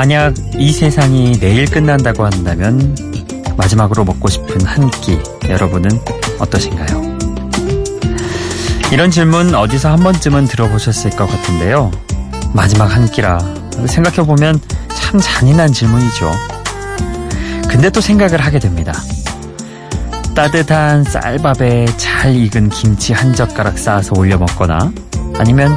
만약 0.00 0.32
이 0.56 0.72
세상이 0.72 1.32
내일 1.40 1.66
끝난다고 1.66 2.24
한다면 2.24 2.96
마지막으로 3.58 4.02
먹고 4.04 4.30
싶은 4.30 4.64
한 4.64 4.90
끼 4.90 5.18
여러분은 5.46 5.90
어떠신가요? 6.38 7.18
이런 8.92 9.10
질문 9.10 9.54
어디서 9.54 9.90
한 9.90 10.02
번쯤은 10.02 10.46
들어보셨을 10.46 11.10
것 11.10 11.26
같은데요. 11.26 11.90
마지막 12.54 12.86
한 12.86 13.10
끼라 13.10 13.40
생각해보면 13.86 14.58
참 14.88 15.20
잔인한 15.20 15.70
질문이죠. 15.70 16.32
근데 17.68 17.90
또 17.90 18.00
생각을 18.00 18.40
하게 18.40 18.58
됩니다. 18.58 18.94
따뜻한 20.34 21.04
쌀밥에 21.04 21.84
잘 21.98 22.34
익은 22.34 22.70
김치 22.70 23.12
한 23.12 23.34
젓가락 23.34 23.76
쌓아서 23.78 24.12
올려 24.16 24.38
먹거나 24.38 24.90
아니면 25.36 25.76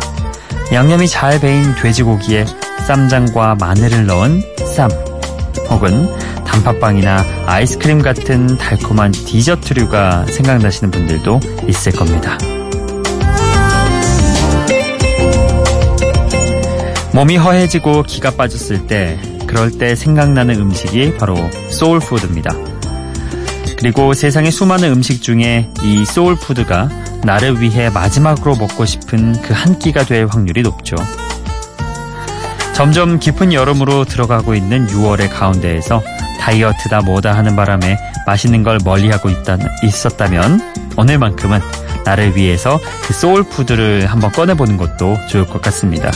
양념이 0.71 1.09
잘 1.09 1.41
배인 1.41 1.75
돼지고기에 1.75 2.45
쌈장과 2.87 3.55
마늘을 3.55 4.05
넣은 4.05 4.41
쌈 4.75 4.89
혹은 5.69 6.07
단팥빵이나 6.45 7.23
아이스크림 7.47 8.01
같은 8.01 8.57
달콤한 8.57 9.11
디저트류가 9.11 10.25
생각나시는 10.25 10.91
분들도 10.91 11.39
있을 11.67 11.91
겁니다. 11.93 12.37
몸이 17.13 17.37
허해지고 17.37 18.03
기가 18.03 18.31
빠졌을 18.31 18.87
때 18.87 19.19
그럴 19.47 19.71
때 19.71 19.95
생각나는 19.95 20.55
음식이 20.59 21.17
바로 21.17 21.35
소울푸드입니다. 21.69 22.51
그리고 23.77 24.13
세상의 24.13 24.51
수많은 24.51 24.91
음식 24.91 25.21
중에 25.21 25.69
이 25.83 26.05
소울푸드가 26.05 26.89
나를 27.23 27.61
위해 27.61 27.89
마지막으로 27.89 28.55
먹고 28.55 28.85
싶은 28.85 29.41
그 29.41 29.53
한 29.53 29.77
끼가 29.79 30.03
될 30.03 30.25
확률이 30.29 30.61
높죠. 30.61 30.95
점점 32.73 33.19
깊은 33.19 33.53
여름으로 33.53 34.05
들어가고 34.05 34.55
있는 34.55 34.87
6월의 34.87 35.29
가운데에서 35.31 36.01
다이어트다 36.39 37.01
뭐다 37.01 37.33
하는 37.33 37.55
바람에 37.55 37.97
맛있는 38.25 38.63
걸 38.63 38.79
멀리하고 38.83 39.29
있다, 39.29 39.57
있었다면 39.83 40.73
오늘만큼은 40.97 41.59
나를 42.03 42.35
위해서 42.35 42.79
그 43.03 43.13
소울푸드를 43.13 44.07
한번 44.07 44.31
꺼내보는 44.31 44.77
것도 44.77 45.17
좋을 45.29 45.47
것 45.47 45.61
같습니다. 45.61 46.11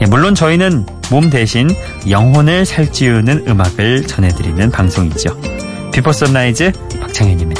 예, 0.00 0.06
물론 0.06 0.34
저희는 0.34 0.86
몸 1.10 1.30
대신 1.30 1.68
영혼을 2.08 2.64
살찌우는 2.64 3.44
음악을 3.46 4.06
전해드리는 4.06 4.70
방송이죠. 4.70 5.38
비포 5.92 6.12
선라이즈 6.12 6.72
박창현입니다. 7.00 7.51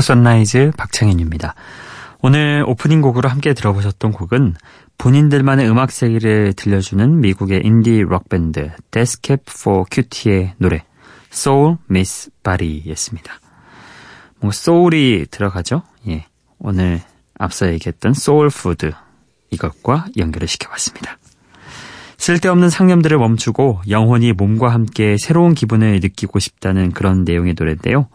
비포 0.00 0.02
선라이즈 0.02 0.72
박창현입니다. 0.78 1.54
오늘 2.22 2.64
오프닝 2.66 3.02
곡으로 3.02 3.28
함께 3.28 3.52
들어보셨던 3.52 4.12
곡은 4.12 4.54
본인들만의 4.96 5.68
음악 5.68 5.90
세계를 5.90 6.54
들려주는 6.54 7.20
미국의 7.20 7.60
인디 7.64 8.00
록 8.00 8.28
밴드 8.30 8.70
데스캡 8.90 9.38
포 9.62 9.84
큐티의 9.90 10.54
노래 10.56 10.84
Soul 11.30 11.76
Meets 11.90 12.30
Body였습니다. 12.42 13.40
뭔가 14.40 14.56
소울이 14.56 15.26
들어가죠? 15.30 15.82
예. 16.08 16.24
오늘 16.58 17.02
앞서 17.38 17.70
얘기했던 17.70 18.14
소울 18.14 18.48
푸드 18.48 18.92
이것과 19.50 20.06
연결을 20.16 20.48
시켜봤습니다. 20.48 21.18
쓸데없는 22.16 22.70
상념들을 22.70 23.18
멈추고 23.18 23.82
영혼이 23.88 24.32
몸과 24.32 24.70
함께 24.70 25.18
새로운 25.18 25.54
기분을 25.54 26.00
느끼고 26.00 26.38
싶다는 26.38 26.92
그런 26.92 27.24
내용의 27.24 27.54
노래인데요. 27.58 28.08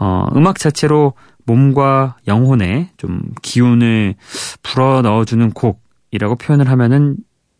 어, 0.00 0.26
음악 0.34 0.58
자체로 0.58 1.12
몸과 1.44 2.16
영혼에 2.26 2.90
좀 2.96 3.22
기운을 3.42 4.14
불어 4.62 5.02
넣어주는 5.02 5.52
곡이라고 5.52 6.36
표현을 6.36 6.68
하면은 6.68 7.16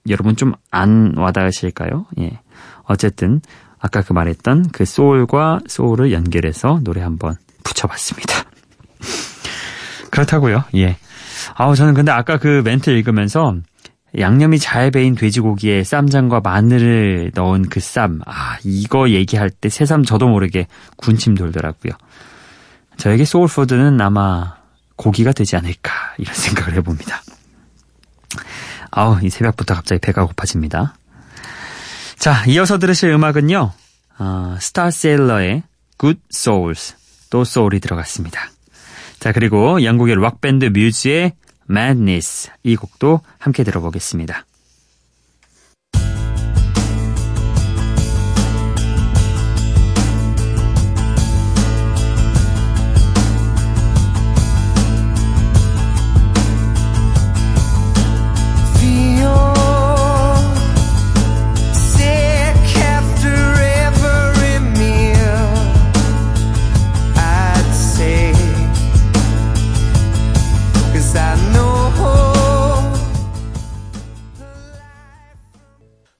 여러분 0.08 0.34
좀 0.34 0.52
안 0.70 1.14
와닿으실까요? 1.16 2.06
예. 2.20 2.40
어쨌든 2.84 3.40
아까 3.78 4.02
그 4.02 4.12
말했던 4.12 4.70
그 4.72 4.84
소울과 4.84 5.60
소울을 5.66 6.12
연결해서 6.12 6.80
노래 6.82 7.02
한번 7.02 7.36
붙여봤습니다. 7.64 8.34
그렇다고요. 10.10 10.64
예. 10.76 10.96
아우 11.54 11.74
저는 11.74 11.94
근데 11.94 12.12
아까 12.12 12.38
그 12.38 12.62
멘트 12.64 12.90
읽으면서 12.90 13.54
양념이 14.18 14.58
잘 14.58 14.90
배인 14.90 15.14
돼지고기에 15.14 15.84
쌈장과 15.84 16.40
마늘을 16.40 17.32
넣은 17.34 17.68
그 17.68 17.80
쌈. 17.80 18.20
아, 18.26 18.58
이거 18.64 19.10
얘기할 19.10 19.50
때 19.50 19.68
새삼 19.68 20.04
저도 20.04 20.28
모르게 20.28 20.66
군침 20.96 21.34
돌더라고요. 21.34 21.92
저에게 22.96 23.24
소울푸드는 23.24 24.00
아마 24.00 24.56
고기가 24.96 25.32
되지 25.32 25.56
않을까 25.56 25.92
이런 26.18 26.34
생각을 26.36 26.74
해봅니다. 26.74 27.22
아우 28.90 29.18
이 29.22 29.30
새벽부터 29.30 29.74
갑자기 29.74 30.00
배가 30.00 30.26
고파집니다. 30.26 30.94
자 32.18 32.44
이어서 32.46 32.78
들으실 32.78 33.10
음악은요. 33.10 33.72
어, 34.18 34.56
스타세일러의 34.60 35.62
Good 35.98 36.20
Souls 36.32 36.96
또 37.30 37.44
소울이 37.44 37.80
들어갔습니다. 37.80 38.50
자 39.18 39.32
그리고 39.32 39.82
영국의 39.82 40.16
록밴드 40.16 40.66
뮤즈의 40.66 41.32
Madness 41.70 42.50
이 42.64 42.74
곡도 42.76 43.20
함께 43.38 43.62
들어보겠습니다. 43.62 44.44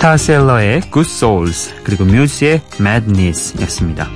스타셀러의 0.00 0.80
Good 0.90 1.10
Souls 1.10 1.74
그리고 1.84 2.04
뮤즈의 2.06 2.62
Madness였습니다. 2.80 4.08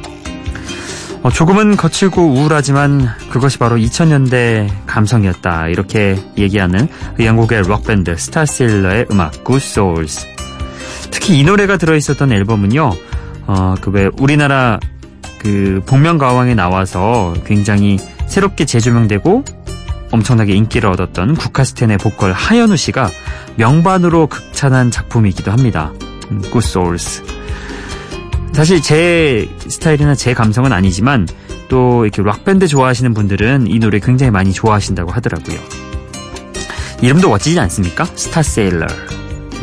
어, 1.23 1.31
조금은 1.31 1.77
거칠고 1.77 2.23
우울하지만 2.23 3.07
그것이 3.31 3.59
바로 3.59 3.77
2000년대 3.77 4.71
감성이었다 4.87 5.69
이렇게 5.69 6.17
얘기하는 6.39 6.89
그 7.19 7.27
영국의 7.27 7.65
록밴드 7.65 8.17
스타셀러의 8.17 9.09
음악 9.11 9.45
Good 9.45 9.63
Souls 9.63 10.27
특히 11.11 11.39
이 11.39 11.45
노래가 11.45 11.77
들어있었던 11.77 12.33
앨범은요 12.33 12.91
어, 13.47 13.75
그 13.83 13.91
왜 13.91 14.09
우리나라 14.19 14.81
그 15.39 15.83
복면가왕에 15.85 16.55
나와서 16.55 17.35
굉장히 17.45 17.99
새롭게 18.27 18.65
재조명되고 18.65 19.45
엄청나게 20.14 20.55
인기를 20.55 20.88
얻었던 20.90 21.34
국카스텐의 21.34 21.99
보컬 21.99 22.32
하현우 22.32 22.76
씨가 22.76 23.11
명반으로 23.56 24.28
극찬한 24.28 24.90
작품이기도 24.90 25.50
합니다. 25.50 25.93
Good 26.28 26.58
Souls. 26.58 27.22
사실 28.52 28.81
제 28.81 29.49
스타일이나 29.66 30.14
제 30.14 30.32
감성은 30.32 30.72
아니지만 30.72 31.26
또 31.69 32.05
이렇게 32.05 32.22
락밴드 32.22 32.69
좋아하시는 32.69 33.12
분들은 33.12 33.66
이 33.66 33.78
노래 33.81 33.99
굉장히 33.99 34.31
많이 34.31 34.52
좋아하신다고 34.52 35.11
하더라고요. 35.11 35.58
이름도 37.02 37.28
멋지지 37.28 37.58
않습니까? 37.58 38.05
스타세일러. 38.05 38.87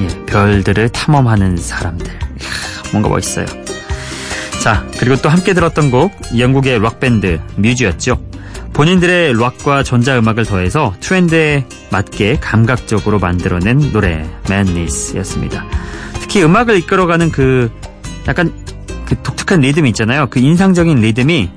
예, 0.01 0.25
별들을 0.25 0.89
탐험하는 0.89 1.57
사람들. 1.57 2.11
뭔가 2.91 3.07
멋있어요. 3.09 3.45
자, 4.61 4.85
그리고 4.99 5.15
또 5.21 5.29
함께 5.29 5.53
들었던 5.53 5.89
곡, 5.89 6.11
영국의 6.37 6.79
락밴드 6.79 7.39
뮤즈였죠. 7.55 8.30
본인들의 8.73 9.33
락과 9.39 9.83
전자음악을 9.83 10.45
더해서 10.45 10.93
트렌드에 11.01 11.65
맞게 11.91 12.37
감각적으로 12.39 13.19
만들어낸 13.19 13.91
노래 13.91 14.25
Madness였습니다. 14.49 15.65
특히 16.21 16.43
음악을 16.43 16.77
이끌어가는 16.77 17.31
그 17.31 17.69
약간 18.27 18.53
그 19.05 19.15
독특한 19.21 19.59
리듬이 19.61 19.89
있잖아요. 19.89 20.27
그 20.29 20.39
인상적인 20.39 20.97
리듬이 20.99 21.49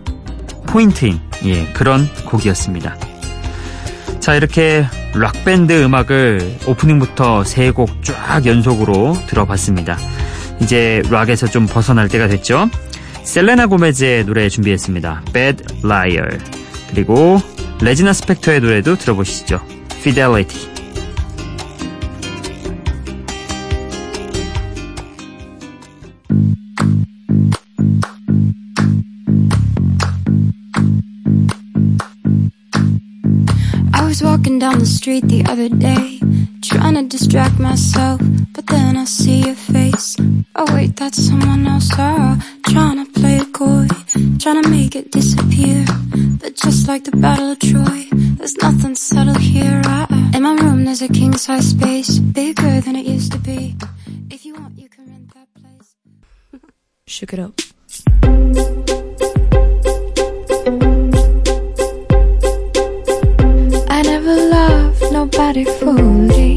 포인트인 0.66 1.20
예, 1.44 1.66
그런 1.72 2.08
곡이었습니다. 2.24 2.96
자, 4.18 4.34
이렇게 4.34 4.84
락밴드 5.14 5.84
음악을 5.84 6.58
오프닝부터 6.66 7.44
세 7.44 7.70
곡 7.72 8.02
쫙 8.02 8.44
연속으로 8.46 9.16
들어봤습니다. 9.28 9.96
이제 10.60 11.02
락에서 11.10 11.46
좀 11.46 11.66
벗어날 11.66 12.08
때가 12.08 12.26
됐죠. 12.28 12.68
셀레나 13.22 13.66
고메즈의 13.66 14.24
노래 14.24 14.48
준비했습니다. 14.48 15.22
Bad 15.32 15.64
Liar. 15.84 16.38
그리고 16.89 17.39
레지나 17.81 18.13
스펙터의 18.13 18.61
노래도 18.61 18.95
들어보시죠. 18.95 19.61
Fidelity. 19.99 20.79
was 34.09 34.23
walking 34.23 34.57
down 34.57 34.79
the 34.79 34.85
street 34.85 35.27
the 35.27 35.45
other 35.45 35.69
day, 35.69 36.19
trying 36.61 36.95
to 36.95 37.03
distract 37.03 37.59
myself, 37.59 38.19
but 38.53 38.65
then 38.67 38.97
I 38.97 39.05
see 39.05 39.45
your 39.45 39.55
face. 39.55 40.17
Oh 40.55 40.65
wait, 40.73 40.95
that's 40.95 41.21
someone 41.21 41.67
else. 41.67 41.89
Oh, 41.93 42.37
trying 42.67 43.05
to 43.05 43.11
play 43.19 43.37
it 43.37 43.53
coy, 43.53 43.87
trying 44.39 44.63
to 44.63 44.69
make 44.69 44.95
it 44.95 45.11
disappear. 45.11 45.85
But 46.40 46.56
just 46.56 46.88
like 46.88 47.04
the 47.04 47.16
Battle 47.16 47.52
of 47.52 47.58
Troy, 47.58 48.08
there's 48.36 48.56
nothing 48.56 48.94
subtle 48.94 49.34
here. 49.34 49.80
I, 49.84 50.32
in 50.34 50.42
my 50.42 50.54
room, 50.54 50.84
there's 50.84 51.02
a 51.02 51.08
king 51.08 51.36
size 51.36 51.70
space, 51.70 52.18
bigger 52.18 52.80
than 52.80 52.96
it 52.96 53.06
used 53.06 53.32
to 53.32 53.38
be. 53.38 53.76
If 54.30 54.44
you 54.44 54.54
want, 54.54 54.78
you 54.78 54.88
can 54.88 55.06
rent 55.06 55.32
that 55.34 55.48
place. 55.54 55.96
Shook 57.06 57.32
it 57.32 57.38
up. 57.38 57.60
I 63.88 64.02
never 64.02 64.34
loved 64.34 65.12
nobody 65.12 65.64
fully. 65.64 66.53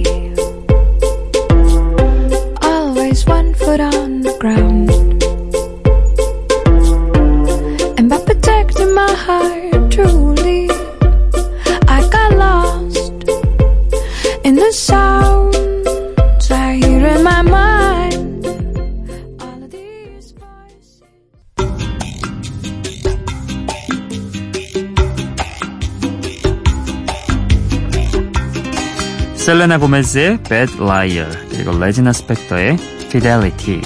셀레나 29.48 29.78
고메즈의 29.78 30.44
Bad 30.44 30.74
Liar 30.78 31.32
그리고 31.50 31.72
레지나 31.80 32.12
스펙터의 32.12 32.76
Fidelity. 33.06 33.82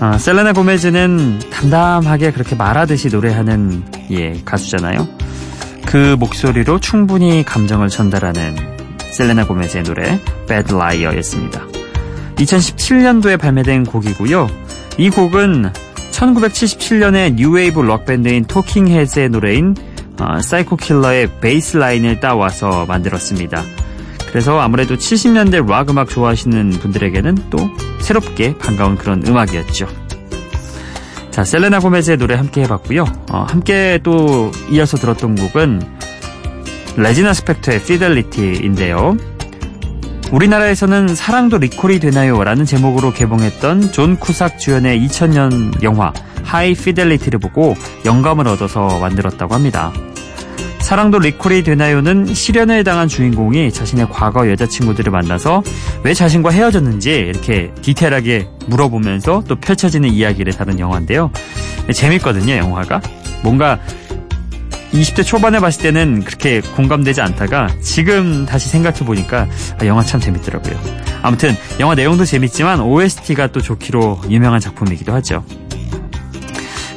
아, 0.00 0.18
셀레나 0.18 0.54
고메즈는 0.54 1.38
담담하게 1.52 2.32
그렇게 2.32 2.56
말하듯이 2.56 3.10
노래하는 3.10 3.84
예 4.10 4.42
가수잖아요. 4.44 5.06
그 5.86 6.16
목소리로 6.18 6.80
충분히 6.80 7.44
감정을 7.44 7.90
전달하는 7.90 8.56
셀레나 9.12 9.46
고메즈의 9.46 9.84
노래 9.84 10.18
Bad 10.48 10.74
Liar였습니다. 10.74 11.64
2017년도에 12.34 13.38
발매된 13.38 13.84
곡이고요. 13.84 14.48
이 14.98 15.10
곡은 15.10 15.72
1977년에 16.10 17.34
뉴웨이브 17.34 17.82
록밴드인 17.82 18.46
토킹 18.46 18.88
헤즈의 18.88 19.28
노래인 19.28 19.76
어, 20.18 20.40
Psycho 20.40 20.74
Killer의 20.74 21.30
베이스 21.40 21.76
라인을 21.76 22.18
따와서 22.18 22.84
만들었습니다. 22.86 23.62
그래서 24.30 24.60
아무래도 24.60 24.96
70년대 24.96 25.68
락 25.68 25.90
음악 25.90 26.08
좋아하시는 26.08 26.70
분들에게는 26.70 27.36
또 27.50 27.58
새롭게 28.00 28.56
반가운 28.58 28.96
그런 28.96 29.26
음악이었죠. 29.26 29.88
자, 31.30 31.44
셀레나 31.44 31.80
고메즈의 31.80 32.16
노래 32.16 32.34
함께 32.34 32.62
해봤고요. 32.62 33.04
어, 33.32 33.46
함께 33.48 33.98
또 34.02 34.50
이어서 34.70 34.96
들었던 34.96 35.34
곡은 35.34 35.80
레지나 36.96 37.32
스펙터의 37.34 37.78
Fidelity인데요. 37.78 39.16
우리나라에서는 40.32 41.14
사랑도 41.14 41.58
리콜이 41.58 41.98
되나요? 41.98 42.42
라는 42.44 42.64
제목으로 42.64 43.12
개봉했던 43.12 43.92
존 43.92 44.16
쿠삭 44.16 44.58
주연의 44.58 45.00
2000년 45.06 45.82
영화 45.82 46.12
High 46.44 46.74
Fidelity를 46.74 47.38
보고 47.38 47.74
영감을 48.04 48.46
얻어서 48.46 48.98
만들었다고 49.00 49.54
합니다. 49.54 49.92
사랑도 50.90 51.20
리콜이 51.20 51.62
되나요는 51.62 52.34
실연을 52.34 52.82
당한 52.82 53.06
주인공이 53.06 53.70
자신의 53.70 54.08
과거 54.10 54.50
여자친구들을 54.50 55.12
만나서 55.12 55.62
왜 56.02 56.14
자신과 56.14 56.50
헤어졌는지 56.50 57.10
이렇게 57.12 57.72
디테일하게 57.80 58.48
물어보면서 58.66 59.44
또 59.46 59.54
펼쳐지는 59.54 60.08
이야기를 60.08 60.52
다룬 60.52 60.80
영화인데요. 60.80 61.30
재밌거든요, 61.94 62.54
영화가. 62.54 63.02
뭔가 63.44 63.78
20대 64.92 65.24
초반에 65.24 65.60
봤을 65.60 65.80
때는 65.80 66.24
그렇게 66.24 66.60
공감되지 66.60 67.20
않다가 67.20 67.68
지금 67.80 68.44
다시 68.44 68.68
생각해보니까 68.68 69.46
아, 69.80 69.86
영화 69.86 70.02
참 70.02 70.18
재밌더라고요. 70.20 70.76
아무튼 71.22 71.54
영화 71.78 71.94
내용도 71.94 72.24
재밌지만 72.24 72.80
OST가 72.80 73.46
또 73.52 73.60
좋기로 73.60 74.22
유명한 74.28 74.58
작품이기도 74.58 75.12
하죠. 75.12 75.44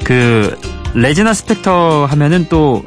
그 0.03 0.59
레지나 0.95 1.35
스펙터 1.35 2.07
하면은 2.07 2.47
또 2.49 2.83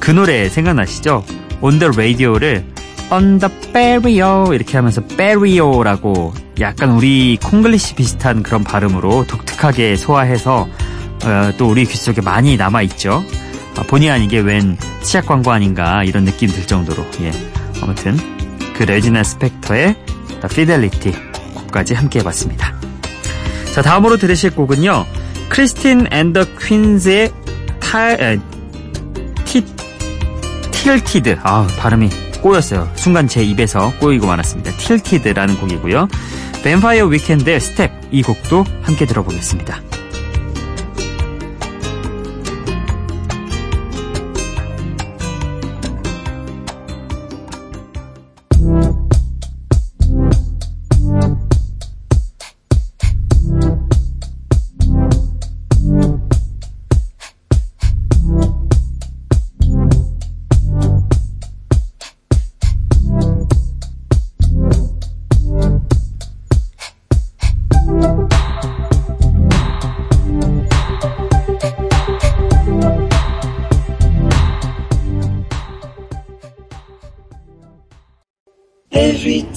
그 0.00 0.10
노래 0.10 0.48
생각나시죠? 0.48 1.24
On 1.60 1.78
the 1.78 1.90
radio를 1.92 2.64
On 3.10 3.38
the 3.38 3.72
barrio 3.72 4.52
이렇게 4.52 4.76
하면서 4.76 5.00
barrio라고 5.06 6.34
약간 6.60 6.90
우리 6.90 7.38
콩글리시 7.42 7.94
비슷한 7.94 8.42
그런 8.42 8.64
발음으로 8.64 9.26
독특하게 9.26 9.96
소화해서 9.96 10.68
어, 11.24 11.52
또 11.56 11.68
우리 11.68 11.84
귀 11.86 11.96
속에 11.96 12.20
많이 12.20 12.56
남아있죠. 12.56 13.24
아, 13.76 13.82
본의 13.82 14.10
아니게 14.10 14.40
웬 14.40 14.76
치약 15.02 15.26
광고 15.26 15.50
아닌가 15.50 16.02
이런 16.04 16.24
느낌 16.24 16.48
들 16.50 16.66
정도로 16.66 17.06
예. 17.22 17.32
아무튼 17.82 18.16
그 18.74 18.82
레지나 18.82 19.22
스펙터의 19.22 19.96
The 20.26 20.44
Fidelity 20.44 21.12
곡까지 21.54 21.94
함께 21.94 22.20
해봤습니다. 22.20 22.74
자 23.74 23.82
다음으로 23.82 24.16
들으실 24.16 24.50
곡은요. 24.54 25.04
크리스틴 25.48 26.08
앤더 26.10 26.44
퀸즈의 26.58 27.32
타, 27.78 28.10
에, 28.12 28.38
티, 29.44 29.64
Tilted 30.86 31.40
아 31.42 31.66
발음이 31.80 32.08
꼬였어요. 32.40 32.88
순간 32.94 33.26
제 33.26 33.42
입에서 33.42 33.92
꼬이고 33.98 34.28
말았습니다. 34.28 34.70
Tilted라는 34.76 35.58
곡이고요. 35.58 36.06
뱀파이어 36.62 37.06
위켄드의 37.06 37.58
스텝 37.58 37.90
이 38.12 38.22
곡도 38.22 38.64
함께 38.82 39.04
들어보겠습니다. 39.04 39.80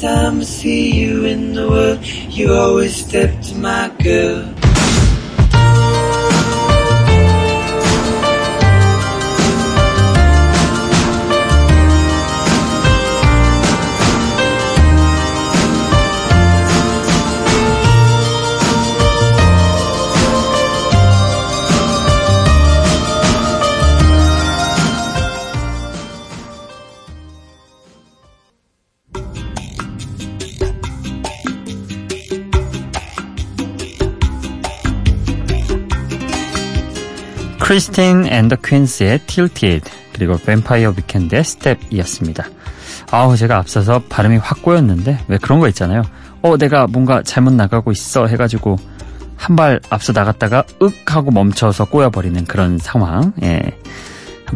I'ma 0.03 0.44
see 0.44 0.91
you 0.91 1.25
in 1.25 1.53
the 1.53 1.70
world. 1.70 2.06
You 2.29 2.53
always 2.53 2.96
step 2.96 3.41
to 3.44 3.56
my 3.56 3.91
girl. 4.01 4.59
크리스틴 37.69 38.25
앤더 38.25 38.55
퀸스의 38.65 39.19
Tilted 39.27 39.91
그리고 40.13 40.38
뱀파이어 40.38 40.95
위켄드의 40.97 41.41
Step이었습니다. 41.41 42.45
아우 43.11 43.38
제가 43.38 43.57
앞서서 43.57 44.01
발음이 44.09 44.38
확 44.38 44.63
꼬였는데 44.63 45.19
왜 45.27 45.38
그런 45.38 45.59
거 45.59 45.67
있잖아요. 45.67 46.01
어 46.41 46.57
내가 46.57 46.88
뭔가 46.88 47.21
잘못 47.21 47.53
나가고 47.53 47.91
있어 47.91 48.25
해가지고 48.25 48.77
한 49.38 49.55
발 49.55 49.79
앞서 49.91 50.13
나갔다가 50.13 50.63
윽 50.81 50.93
하고 51.05 51.29
멈춰서 51.29 51.85
꼬여버리는 51.85 52.43
그런 52.45 52.79
상황. 52.79 53.33
예. 53.43 53.61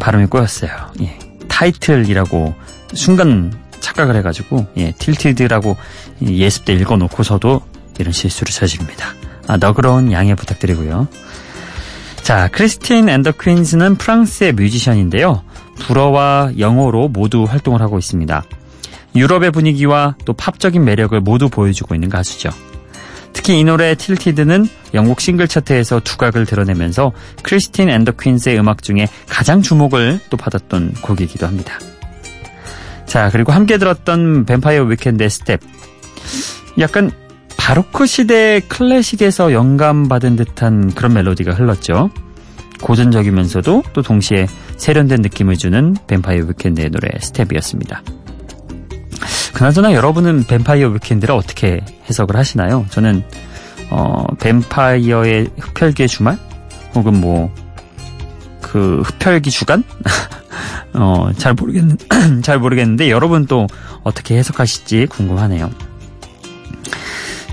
발음이 0.00 0.26
꼬였어요. 0.26 0.70
예. 1.02 1.16
타이틀이라고 1.46 2.52
순간 2.94 3.52
착각을 3.78 4.16
해가지고 4.16 4.66
예, 4.76 4.90
Tilted라고 4.90 5.76
예습 6.20 6.64
때 6.64 6.72
읽어놓고서도 6.72 7.62
이런 8.00 8.12
실수를 8.12 8.52
저지릅니다. 8.52 9.06
아, 9.46 9.56
너그러운 9.56 10.10
양해 10.10 10.34
부탁드리고요. 10.34 11.06
자, 12.24 12.48
크리스틴 12.50 13.10
앤더 13.10 13.32
퀸즈는 13.32 13.96
프랑스의 13.96 14.54
뮤지션인데요. 14.54 15.42
불어와 15.80 16.52
영어로 16.58 17.08
모두 17.08 17.44
활동을 17.44 17.82
하고 17.82 17.98
있습니다. 17.98 18.42
유럽의 19.14 19.50
분위기와 19.50 20.16
또 20.24 20.32
팝적인 20.32 20.82
매력을 20.82 21.20
모두 21.20 21.50
보여주고 21.50 21.94
있는 21.94 22.08
가수죠. 22.08 22.48
특히 23.34 23.60
이 23.60 23.64
노래 23.64 23.94
Tilted는 23.94 24.66
영국 24.94 25.20
싱글 25.20 25.46
차트에서 25.46 26.00
두각을 26.00 26.46
드러내면서 26.46 27.12
크리스틴 27.42 27.90
앤더 27.90 28.12
퀸스의 28.12 28.58
음악 28.58 28.82
중에 28.82 29.06
가장 29.28 29.60
주목을 29.60 30.18
또 30.30 30.38
받았던 30.38 30.94
곡이기도 31.02 31.46
합니다. 31.46 31.78
자, 33.04 33.28
그리고 33.30 33.52
함께 33.52 33.76
들었던 33.76 34.46
뱀파이어 34.46 34.84
위켄드의 34.84 35.28
스텝. 35.28 35.60
약간 36.78 37.10
바로크 37.64 38.04
시대 38.06 38.60
클래식에서 38.60 39.54
영감받은 39.54 40.36
듯한 40.36 40.92
그런 40.94 41.14
멜로디가 41.14 41.52
흘렀죠. 41.52 42.10
고전적이면서도 42.82 43.84
또 43.94 44.02
동시에 44.02 44.46
세련된 44.76 45.22
느낌을 45.22 45.56
주는 45.56 45.96
뱀파이어 46.06 46.44
위켄드의 46.44 46.90
노래 46.90 47.08
스텝이었습니다. 47.18 48.02
그나저나 49.54 49.94
여러분은 49.94 50.44
뱀파이어 50.44 50.88
위켄드를 50.88 51.34
어떻게 51.34 51.80
해석을 52.10 52.36
하시나요? 52.36 52.84
저는 52.90 53.24
어, 53.88 54.26
뱀파이어의 54.40 55.48
흡혈귀의 55.58 56.08
주말 56.08 56.38
혹은 56.94 57.20
뭐 57.20 57.64
그 58.74 59.02
흡혈귀 59.04 59.52
주간 59.52 59.84
어, 60.94 61.30
잘 61.36 61.54
모르겠는 61.54 61.96
잘 62.42 62.58
모르겠는데 62.58 63.08
여러분 63.08 63.46
또 63.46 63.68
어떻게 64.02 64.36
해석하실지 64.36 65.06
궁금하네요. 65.06 65.70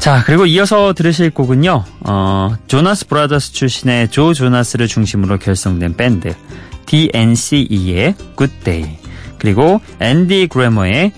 자, 0.02 0.24
그리고 0.26 0.48
이어서 0.48 0.94
들으실 0.94 1.30
곡은요, 1.30 1.86
어, 2.08 2.56
조나스 2.66 3.06
브라더스 3.06 3.54
출신의 3.54 4.10
조 4.10 4.34
조나스를 4.34 4.88
중심으로 4.88 5.38
결성된 5.38 5.96
밴드, 5.96 6.34
DNCE의 6.88 8.16
Good 8.36 8.54
Day, 8.64 8.98
그리고 9.38 9.80
앤디 10.00 10.48
그래머의 10.48 11.12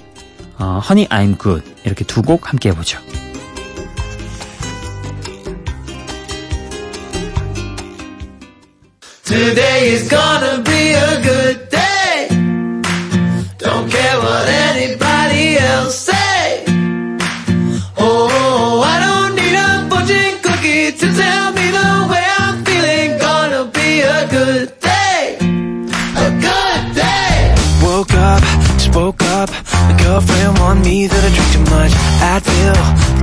어, 0.59 0.81
Honey 0.83 1.07
I'm 1.07 1.41
Good, 1.41 1.63
이렇게 1.85 2.03
두 2.03 2.21
곡 2.23 2.49
함께 2.49 2.69
해보죠. 2.71 2.99
Today 9.23 9.93
is 9.93 10.09
gonna 10.09 10.61
be 10.63 10.91
a 10.93 11.21
good 11.23 11.69
day. 11.69 12.27
Don't 13.57 13.89
care 13.89 14.17
what 14.19 14.49
girlfriend 30.13 30.59
warned 30.59 30.83
me 30.85 31.07
that 31.07 31.21
I 31.25 31.29
drink 31.33 31.49
too 31.57 31.65
much. 31.73 31.93
Advil, 32.33 32.77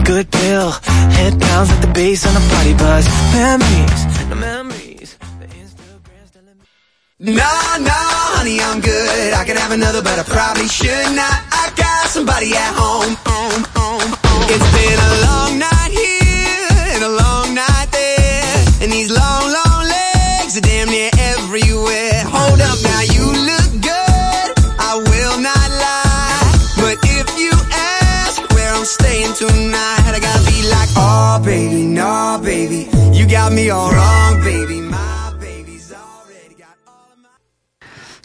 good 0.04 0.26
pill. 0.26 0.70
Head 1.18 1.38
pounds 1.40 1.70
like 1.70 1.82
the 1.86 1.92
bass 1.94 2.26
on 2.26 2.34
a 2.34 2.44
party 2.50 2.74
bus. 2.74 3.06
Memories, 3.30 4.00
no 4.30 4.34
memories. 4.34 5.10
The. 7.20 7.30
No, 7.42 7.54
no, 7.90 8.00
honey, 8.34 8.58
I'm 8.58 8.80
good. 8.80 9.34
I 9.34 9.44
could 9.46 9.58
have 9.58 9.70
another, 9.70 10.02
but 10.02 10.18
I 10.18 10.24
probably 10.24 10.66
should 10.66 11.10
not. 11.14 11.36
I 11.62 11.70
got 11.76 12.10
somebody 12.10 12.50
at 12.58 12.72
home. 12.74 13.14
home, 13.28 13.64
home, 13.78 14.10
home. 14.26 14.46
It's 14.50 14.68
been 14.74 14.98
a 14.98 15.12
long 15.28 15.52
night 15.62 15.92
here 15.94 16.74
and 16.94 17.02
a 17.04 17.12
long 17.22 17.54
night 17.54 17.88
there. 17.92 18.58
And 18.82 18.90
these 18.90 19.10
long, 19.14 19.39
no, 32.30 32.42
baby. 32.42 32.88
You 33.12 33.26
got 33.26 33.52
me 33.52 33.70
all 33.70 33.90
wrong, 33.90 34.40
baby. 34.42 34.80
My 34.80 35.32
baby's 35.40 35.92
already 35.92 36.54
got 36.56 36.76
all 36.86 37.16
my. 37.18 37.30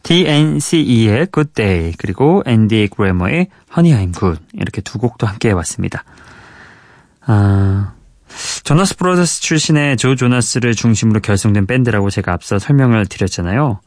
DNCE의 0.03 1.27
Good 1.31 1.53
Day 1.53 1.93
그리고 1.97 2.43
앤디 2.45 2.89
그래머의 2.95 3.47
Honey 3.75 4.05
I'm 4.05 4.13
Good 4.13 4.41
이렇게 4.53 4.81
두 4.81 4.99
곡도 4.99 5.25
함께 5.25 5.49
해봤습니다. 5.49 6.03
아, 7.25 7.93
조나스 8.63 8.97
브로더스 8.97 9.41
출신의 9.41 9.97
조 9.97 10.15
조나스를 10.15 10.75
중심으로 10.75 11.21
결성된 11.21 11.65
밴드라고 11.65 12.09
제가 12.09 12.33
앞서 12.33 12.59
설명을 12.59 13.07
드렸잖아요. 13.07 13.79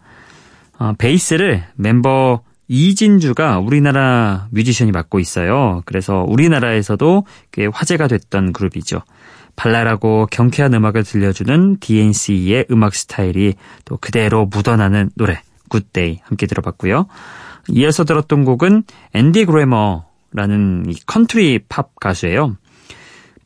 어, 0.81 0.93
베이스를 0.99 1.65
멤버 1.77 2.41
이진주가 2.67 3.59
우리나라 3.61 4.49
뮤지션이 4.51 4.91
맡고 4.93 5.21
있어요. 5.21 5.83
그래서 5.87 6.25
우리나라에서도 6.27 7.25
꽤 7.53 7.67
화제가 7.67 8.09
됐던 8.09 8.53
그룹이죠. 8.53 9.03
발랄하고 9.59 10.29
경쾌한 10.31 10.73
음악을 10.73 11.03
들려주는 11.03 11.79
DNCE의 11.81 12.67
음악 12.71 12.95
스타일이 12.95 13.55
또 13.85 13.97
그대로 13.97 14.47
묻어나는 14.47 15.11
노래 15.17 15.43
Good 15.69 15.99
Day 15.99 16.21
함께 16.23 16.47
들어봤고요. 16.47 17.07
이어서 17.71 18.05
들었던 18.05 18.45
곡은 18.45 18.85
앤디 19.15 19.47
그래머라는 19.47 20.85
이 20.89 20.95
컨트리 21.07 21.61
팝 21.69 21.91
가수예요. 21.97 22.57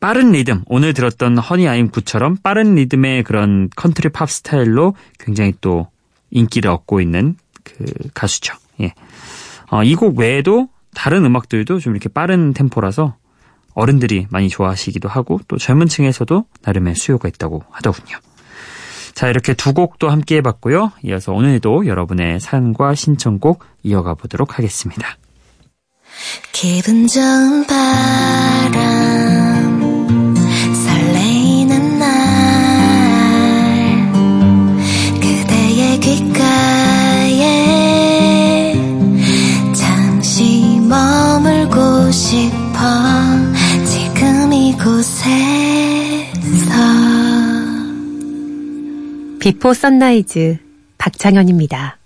빠른 0.01 0.33
리듬, 0.33 0.63
오늘 0.67 0.93
들었던 0.93 1.39
Honey 1.39 1.67
I'm 1.67 1.89
Good처럼 1.89 2.37
빠른 2.43 2.75
리듬의 2.75 3.23
그런 3.23 3.71
컨트리 3.75 4.11
팝 4.11 4.29
스타일로 4.29 4.95
굉장히 5.19 5.55
또 5.63 5.89
인기를 6.31 6.71
얻고 6.71 7.01
있는 7.01 7.37
그 7.65 7.85
가수죠. 8.13 8.55
예. 8.83 8.93
어, 9.71 9.83
이 9.83 9.95
곡 9.95 10.19
외에도 10.19 10.69
다른 10.95 11.25
음악들도 11.25 11.79
좀 11.79 11.95
이렇게 11.95 12.11
빠른 12.11 12.53
템포라서 12.53 13.17
어른들이 13.75 14.27
많이 14.31 14.49
좋아하시기도 14.49 15.09
하고 15.09 15.41
또 15.49 15.59
젊은 15.59 15.89
층에서도 15.89 16.45
나름의 16.63 16.95
수요가 16.95 17.29
있다고 17.29 17.65
하더군요. 17.71 18.19
자, 19.15 19.29
이렇게 19.29 19.55
두 19.55 19.75
곡도 19.75 20.09
함께 20.09 20.37
해봤고요. 20.37 20.93
이어서 21.05 21.33
오늘도 21.33 21.87
여러분의 21.87 22.41
사연과 22.41 22.95
신청곡 22.95 23.65
이어가 23.83 24.15
보도록 24.15 24.59
하겠습니다. 24.59 25.17
기분 26.53 27.07
좋은 27.07 27.67
바람 27.67 28.83
설레이는 30.75 31.99
날 31.99 32.13
그대의 35.21 36.01
귓가에 36.01 37.53
잠시 39.75 40.81
머물고 40.81 42.11
싶어 42.11 43.42
이곳에서 45.23 46.73
Before 49.41 49.73
Sunrise 49.75 50.59
박창현입니다. 50.99 51.99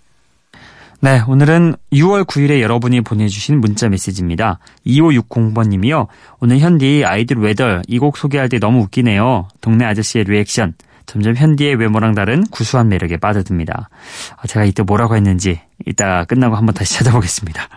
네, 1.01 1.23
오늘은 1.27 1.77
6월 1.93 2.25
9일에 2.25 2.61
여러분이 2.61 3.03
보내주신 3.03 3.61
문자 3.61 3.89
메시지입니다. 3.89 4.59
2560번님이요. 4.87 6.09
오늘 6.41 6.59
현디 6.59 7.05
아이들 7.05 7.37
weather 7.39 7.83
이곡 7.87 8.17
소개할 8.17 8.49
때 8.49 8.59
너무 8.59 8.81
웃기네요. 8.81 9.49
동네 9.61 9.85
아저씨의 9.85 10.25
리액션. 10.25 10.75
점점 11.05 11.37
현디의 11.37 11.77
외모랑 11.77 12.15
다른 12.15 12.45
구수한 12.51 12.89
매력에 12.89 13.19
빠져듭니다. 13.19 13.89
아, 14.37 14.47
제가 14.47 14.65
이때 14.65 14.83
뭐라고 14.83 15.15
했는지 15.17 15.61
이따 15.87 16.25
끝나고 16.25 16.57
한번 16.57 16.75
다시 16.75 16.95
찾아보겠습니다. 16.99 17.69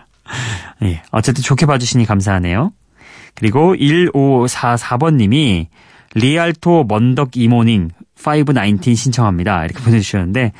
네, 0.80 1.02
어쨌든 1.10 1.42
좋게 1.42 1.66
봐주시니 1.66 2.06
감사하네요. 2.06 2.72
그리고 3.40 3.74
1544번님이 3.74 5.66
리알토 6.14 6.84
Monday 6.86 7.36
Morning 7.38 7.90
519 8.14 8.94
신청합니다. 8.94 9.64
이렇게 9.64 9.82
보내주셨는데 9.82 10.52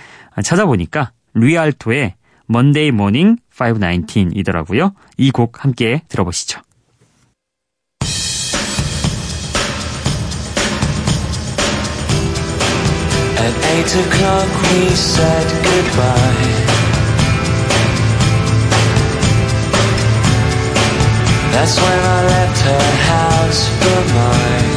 찾아보니까 0.42 1.12
리알토의 1.34 2.14
Monday 2.46 2.90
Morning 2.90 3.36
519이더라고요. 3.54 4.94
이 5.18 5.30
곡 5.30 5.62
함께 5.62 6.00
들어보시죠. 6.08 6.60
At 13.36 13.54
eight 13.72 13.92
o'clock 13.96 14.48
we 14.62 14.90
said 14.94 15.48
goodbye. 15.64 16.79
That's 21.52 21.76
when 21.78 21.98
I 21.98 22.20
left 22.26 22.58
her 22.68 22.86
house 23.10 23.68
for 23.80 24.00
mine. 24.16 24.70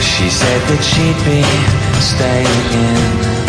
She 0.00 0.30
said 0.30 0.60
that 0.68 0.82
she'd 0.82 1.18
be 1.24 1.42
staying 2.00 2.68
in. 2.74 3.48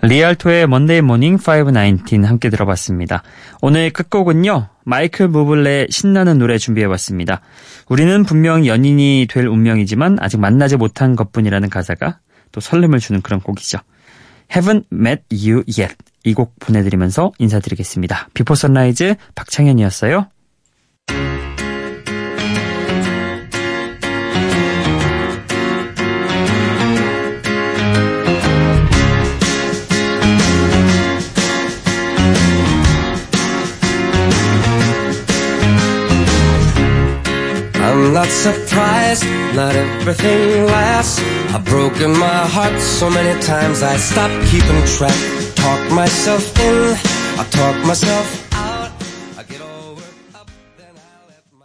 리알토의 0.00 0.66
먼데이 0.68 1.00
모닝 1.00 1.38
519 1.38 2.24
함께 2.24 2.50
들어봤습니다. 2.50 3.22
오늘 3.60 3.90
끝곡은요. 3.90 4.68
마이클 4.84 5.28
부블레의 5.28 5.88
신나는 5.90 6.38
노래 6.38 6.56
준비해봤습니다. 6.56 7.40
우리는 7.88 8.24
분명 8.24 8.64
연인이 8.66 9.26
될 9.28 9.46
운명이지만 9.46 10.18
아직 10.20 10.38
만나지 10.40 10.76
못한 10.76 11.16
것뿐이라는 11.16 11.68
가사가 11.68 12.18
또 12.52 12.60
설렘을 12.60 12.98
주는 13.00 13.20
그런 13.22 13.40
곡이죠. 13.40 13.78
Haven't 14.50 14.84
met 14.92 15.22
you 15.30 15.62
yet 15.78 15.94
이 16.24 16.34
곡 16.34 16.54
보내드리면서 16.58 17.32
인사드리겠습니다. 17.38 18.28
Before 18.34 18.54
Sunrise 18.54 19.14
박창현이었어요. 19.34 20.26
Not 38.28 38.54
surprised, 38.54 39.24
not 39.54 39.74
everything 39.74 40.66
lasts. 40.66 41.20
I've 41.54 41.64
broken 41.64 42.10
my 42.12 42.46
heart 42.46 42.78
so 42.80 43.08
many 43.10 43.40
times 43.42 43.82
I 43.82 43.96
stopped 43.96 44.34
keeping 44.50 44.84
track. 44.96 45.18
Talk 45.54 45.92
myself 45.92 46.58
in, 46.60 46.96
I 47.38 47.44
talk 47.50 47.86
myself 47.86 48.47